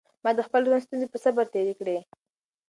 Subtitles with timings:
[0.23, 1.97] ما د خپل ژوند ستونزې په صبر تېرې کړې.